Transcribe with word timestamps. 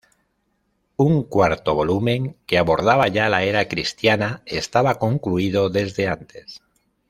Un 0.97 1.21
cuarto 1.21 1.75
volumen, 1.75 2.35
que 2.47 2.57
abordaba 2.57 3.07
ya 3.07 3.29
la 3.29 3.43
era 3.43 3.67
cristiana, 3.67 4.41
estaba 4.47 4.95
concluido 4.97 5.69
desde 5.69 6.07
antes. 6.07 6.59